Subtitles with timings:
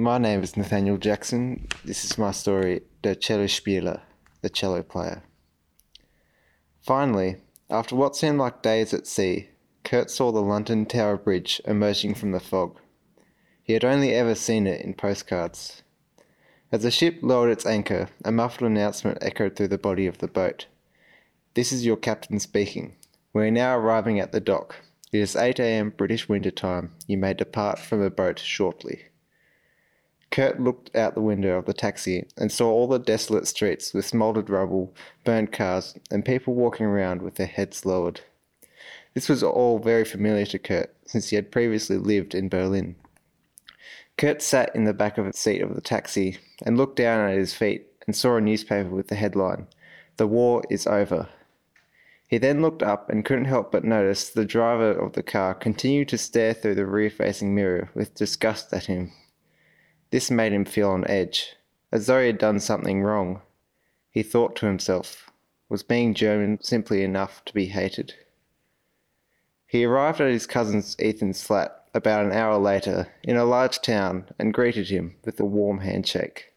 [0.00, 1.68] My name is Nathaniel Jackson.
[1.84, 4.00] This is my story, Der Cellospieler,
[4.40, 5.24] the cello player.
[6.80, 7.36] Finally,
[7.68, 9.50] after what seemed like days at sea,
[9.84, 12.78] Kurt saw the London Tower Bridge emerging from the fog.
[13.62, 15.82] He had only ever seen it in postcards.
[16.72, 20.28] As the ship lowered its anchor, a muffled announcement echoed through the body of the
[20.28, 20.64] boat.
[21.52, 22.96] This is your captain speaking.
[23.34, 24.76] We are now arriving at the dock.
[25.12, 25.92] It is 8 a.m.
[25.94, 26.94] British Winter Time.
[27.06, 29.09] You may depart from the boat shortly.
[30.30, 34.06] Kurt looked out the window of the taxi and saw all the desolate streets with
[34.06, 38.20] smouldered rubble, burnt cars, and people walking around with their heads lowered.
[39.14, 42.94] This was all very familiar to Kurt, since he had previously lived in Berlin.
[44.16, 47.36] Kurt sat in the back of the seat of the taxi and looked down at
[47.36, 49.66] his feet and saw a newspaper with the headline,
[50.16, 51.28] The War is Over.
[52.28, 56.08] He then looked up and couldn't help but notice the driver of the car continued
[56.10, 59.10] to stare through the rear facing mirror with disgust at him.
[60.10, 61.54] This made him feel on edge,
[61.92, 63.42] as though he had done something wrong.
[64.10, 65.30] He thought to himself,
[65.68, 68.14] was being German simply enough to be hated?
[69.66, 74.26] He arrived at his cousin Ethan's flat about an hour later in a large town
[74.38, 76.52] and greeted him with a warm handshake.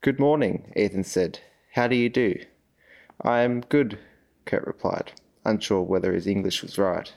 [0.00, 1.38] Good morning, Ethan said.
[1.74, 2.44] How do you do?
[3.20, 3.98] I am good,
[4.44, 5.12] Kurt replied,
[5.44, 7.12] unsure whether his English was right.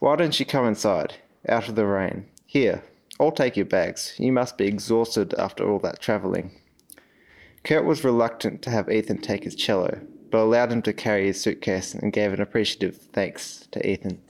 [0.00, 1.14] Why don't you come inside,
[1.48, 2.26] out of the rain?
[2.44, 2.82] Here,
[3.20, 4.14] I'll take your bags.
[4.18, 6.52] You must be exhausted after all that travelling.
[7.64, 11.40] Kurt was reluctant to have Ethan take his cello, but allowed him to carry his
[11.40, 14.22] suitcase and gave an appreciative thanks to Ethan.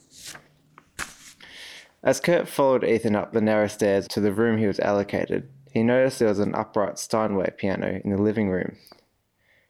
[2.02, 5.82] As Kurt followed Ethan up the narrow stairs to the room he was allocated, he
[5.82, 8.76] noticed there was an upright Steinway piano in the living room.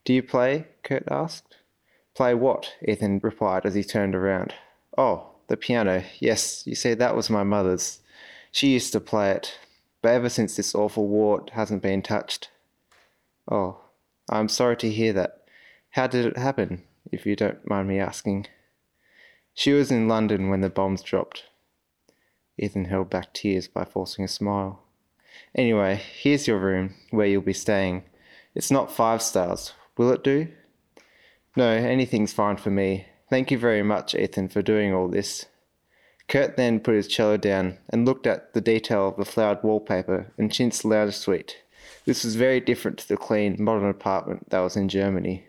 [0.05, 0.67] Do you play?
[0.85, 1.57] Kurt asked.
[2.15, 2.75] Play what?
[2.87, 4.55] Ethan replied as he turned around.
[4.97, 6.05] Oh, the piano.
[6.21, 8.01] Yes, you see, that was my mother's.
[8.53, 9.59] She used to play it,
[10.03, 12.51] but ever since this awful war it hasn't been touched.
[13.51, 13.81] Oh,
[14.29, 15.45] I'm sorry to hear that.
[15.91, 18.47] How did it happen, if you don't mind me asking?
[19.55, 21.45] She was in London when the bombs dropped.
[22.59, 24.83] Ethan held back tears by forcing a smile.
[25.55, 28.05] Anyway, here's your room, where you'll be staying.
[28.55, 29.73] It's not five stars.
[29.97, 30.49] Will it do?
[31.57, 33.07] No, anything's fine for me.
[33.31, 35.47] Thank you very much, Ethan, for doing all this.
[36.29, 40.31] Kurt then put his cello down and looked at the detail of the flowered wallpaper
[40.37, 41.57] and chintz lounge suite.
[42.05, 45.47] This was very different to the clean, modern apartment that was in Germany.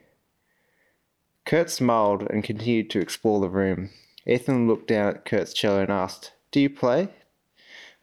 [1.45, 3.89] Kurt smiled and continued to explore the room.
[4.25, 7.09] Ethan looked down at Kurt's cello and asked, Do you play?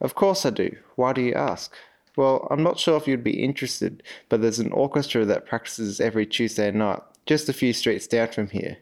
[0.00, 0.76] Of course I do.
[0.96, 1.74] Why do you ask?
[2.16, 6.26] Well, I'm not sure if you'd be interested, but there's an orchestra that practices every
[6.26, 8.78] Tuesday night, just a few streets down from here.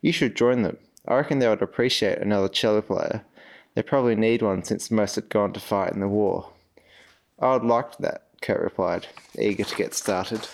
[0.00, 0.78] You should join them.
[1.06, 3.24] I reckon they would appreciate another cello player.
[3.74, 6.50] They probably need one since most had gone to fight in the war.
[7.38, 9.06] I would like that, Kurt replied,
[9.38, 10.46] eager to get started.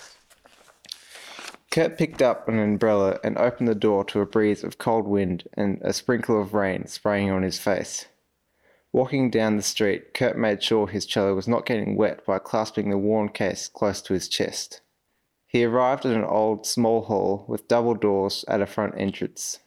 [1.71, 5.49] Kurt picked up an umbrella and opened the door to a breeze of cold wind
[5.55, 8.07] and a sprinkle of rain spraying on his face.
[8.93, 12.89] Walking down the street, Kurt made sure his cello was not getting wet by clasping
[12.89, 14.81] the worn case close to his chest.
[15.47, 19.59] He arrived at an old, small hall with double doors at a front entrance.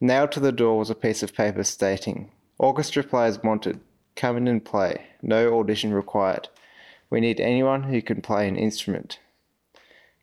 [0.00, 3.80] Nailed to the door was a piece of paper stating, Orchestra players wanted.
[4.16, 5.06] Come in and play.
[5.22, 6.48] No audition required.
[7.10, 9.18] We need anyone who can play an instrument.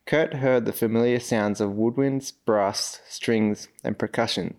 [0.05, 4.55] Kurt heard the familiar sounds of woodwinds, brass, strings, and percussion,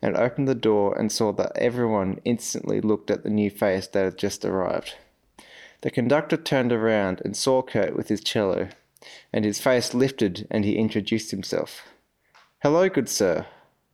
[0.00, 4.04] and opened the door and saw that everyone instantly looked at the new face that
[4.04, 4.94] had just arrived.
[5.82, 8.68] The conductor turned around and saw Kurt with his cello,
[9.32, 11.82] and his face lifted and he introduced himself.
[12.62, 13.46] Hello, good sir.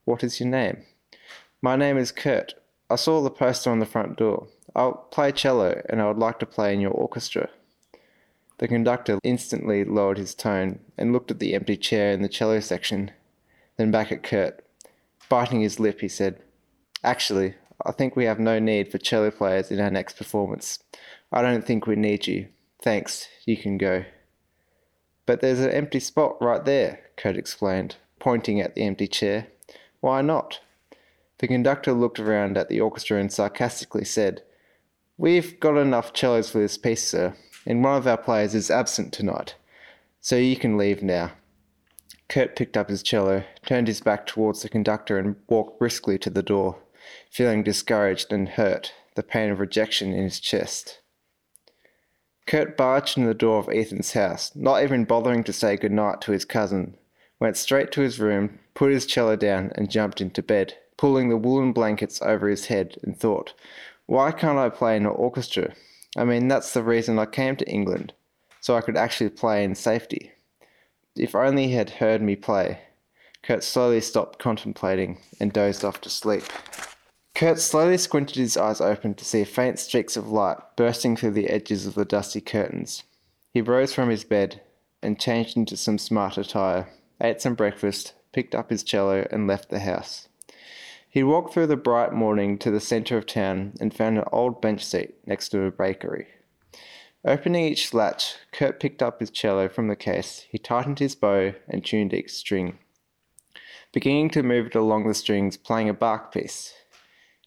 [0.05, 0.83] What is your name?
[1.61, 2.53] My name is Kurt.
[2.93, 4.45] I saw the poster on the front door.
[4.75, 7.49] I'll play cello and I would like to play in your orchestra.
[8.59, 12.59] The conductor instantly lowered his tone and looked at the empty chair in the cello
[12.59, 13.09] section,
[13.77, 14.63] then back at Kurt.
[15.27, 16.39] Biting his lip, he said,
[17.03, 20.77] Actually, I think we have no need for cello players in our next performance.
[21.31, 22.47] I don't think we need you.
[22.83, 24.05] Thanks, you can go.
[25.25, 29.47] But there's an empty spot right there, Kurt explained, pointing at the empty chair.
[29.99, 30.59] Why not?
[31.43, 34.43] The conductor looked around at the orchestra and sarcastically said,
[35.17, 37.35] We've got enough cellos for this piece, sir
[37.65, 39.55] and one of our players is absent tonight,
[40.21, 41.33] so you can leave now.
[42.29, 46.29] Kurt picked up his cello, turned his back towards the conductor, and walked briskly to
[46.29, 46.77] the door,
[47.29, 51.01] feeling discouraged and hurt, the pain of rejection in his chest.
[52.47, 56.21] Kurt barged in the door of Ethan's house, not even bothering to say good night
[56.21, 56.95] to his cousin,
[57.37, 61.35] went straight to his room, put his cello down, and jumped into bed, pulling the
[61.35, 63.53] woolen blankets over his head, and thought,
[64.05, 65.73] Why can't I play in an orchestra?
[66.15, 68.13] I mean, that's the reason I came to England,
[68.61, 70.31] so I could actually play in safety.
[71.17, 72.79] If only he had heard me play.
[73.41, 76.45] Kurt slowly stopped contemplating and dozed off to sleep.
[77.35, 81.49] Kurt slowly squinted his eyes open to see faint streaks of light bursting through the
[81.49, 83.03] edges of the dusty curtains.
[83.53, 84.61] He rose from his bed
[85.01, 86.87] and changed into some smart attire,
[87.19, 90.29] ate some breakfast, picked up his cello, and left the house.
[91.13, 94.59] He walked through the bright morning to the centre of town and found an old
[94.59, 96.25] bench seat next to a bakery.
[97.23, 100.47] Opening each latch, Kurt picked up his cello from the case.
[100.49, 102.79] He tightened his bow and tuned each string,
[103.91, 106.73] beginning to move it along the strings, playing a Bach piece.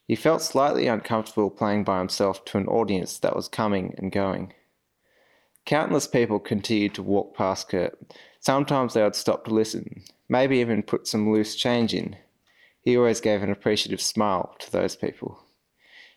[0.06, 4.52] He felt slightly uncomfortable playing by himself to an audience that was coming and going.
[5.64, 7.98] Countless people continued to walk past Kurt.
[8.38, 12.14] Sometimes they would stop to listen, maybe even put some loose change in.
[12.86, 15.42] He always gave an appreciative smile to those people.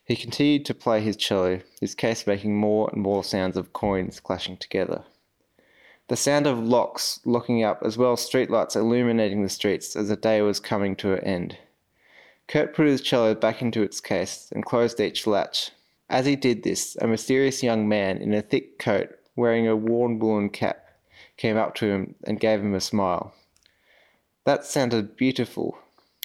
[0.06, 4.19] He continued to play his cello, his case making more and more sounds of coins
[4.19, 5.04] clashing together.
[6.10, 10.16] The sound of locks locking up, as well as streetlights illuminating the streets as the
[10.16, 11.57] day was coming to an end.
[12.48, 15.72] Kurt put his cello back into its case and closed each latch.
[16.07, 20.19] As he did this, a mysterious young man in a thick coat, wearing a worn
[20.19, 20.86] woolen cap,
[21.36, 23.33] came up to him and gave him a smile.
[24.45, 25.75] That sounded beautiful,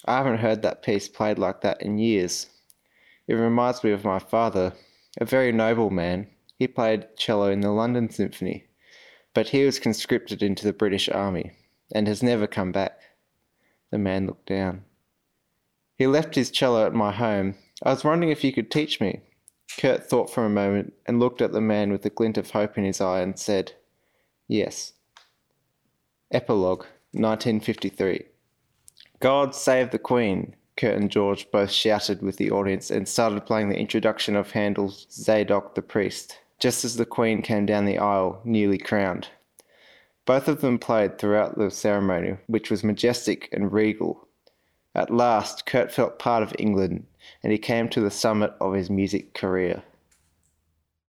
[0.06, 2.48] I haven't heard that piece played like that in years.
[3.26, 4.74] It reminds me of my father,
[5.18, 6.26] a very noble man.
[6.58, 8.64] He played cello in the London Symphony,
[9.32, 11.52] but he was conscripted into the British Army
[11.94, 13.00] and has never come back.
[13.90, 14.84] The man looked down.
[15.96, 17.54] He left his cello at my home.
[17.82, 19.20] I was wondering if you could teach me.
[19.78, 22.76] Kurt thought for a moment and looked at the man with a glint of hope
[22.76, 23.72] in his eye and said,
[24.48, 24.92] Yes.
[26.30, 28.24] Epilogue 1953
[29.20, 33.68] God Save the Queen, Kurt and George both shouted with the audience and started playing
[33.68, 38.40] the introduction of Handel's Zadok the Priest, just as the Queen came down the aisle,
[38.44, 39.28] newly crowned.
[40.26, 44.26] Both of them played throughout the ceremony, which was majestic and regal.
[44.94, 47.06] At last, Kurt felt part of England,
[47.42, 49.82] and he came to the summit of his music career.